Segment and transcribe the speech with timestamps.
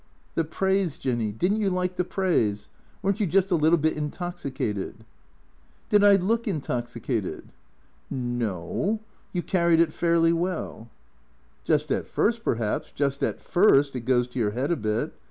[0.33, 2.69] "The praise, Jinny, did n't you like the praise?
[3.03, 5.05] Were n't you just a little bit intoxicated?"
[5.91, 7.53] "Did I look intoxicated?""
[8.09, 8.47] No
[8.89, 8.99] no.
[9.31, 10.89] You carried it fairly well.""
[11.65, 15.13] Just at first, perhaps, just at first it goes to your head a bit.